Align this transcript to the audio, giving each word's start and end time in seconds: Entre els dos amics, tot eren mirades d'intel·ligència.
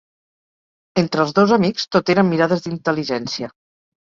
Entre 1.01 1.21
els 1.25 1.33
dos 1.41 1.53
amics, 1.57 1.85
tot 1.97 2.11
eren 2.15 2.29
mirades 2.33 2.65
d'intel·ligència. 2.65 3.53